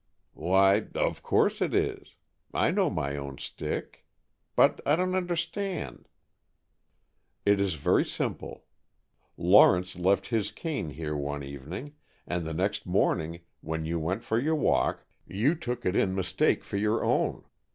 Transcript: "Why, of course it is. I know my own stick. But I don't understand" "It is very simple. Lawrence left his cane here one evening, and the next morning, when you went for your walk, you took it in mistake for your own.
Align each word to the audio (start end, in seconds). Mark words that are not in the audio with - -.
"Why, 0.33 0.87
of 0.95 1.21
course 1.21 1.61
it 1.61 1.75
is. 1.75 2.15
I 2.55 2.71
know 2.71 2.89
my 2.89 3.15
own 3.17 3.37
stick. 3.37 4.03
But 4.55 4.81
I 4.83 4.95
don't 4.95 5.13
understand" 5.13 6.07
"It 7.45 7.61
is 7.61 7.75
very 7.75 8.03
simple. 8.03 8.65
Lawrence 9.37 9.95
left 9.95 10.29
his 10.29 10.49
cane 10.49 10.89
here 10.89 11.15
one 11.15 11.43
evening, 11.43 11.93
and 12.25 12.47
the 12.47 12.53
next 12.55 12.87
morning, 12.87 13.41
when 13.59 13.85
you 13.85 13.99
went 13.99 14.23
for 14.23 14.39
your 14.39 14.55
walk, 14.55 15.05
you 15.27 15.53
took 15.53 15.85
it 15.85 15.95
in 15.95 16.15
mistake 16.15 16.63
for 16.63 16.77
your 16.77 17.03
own. 17.05 17.43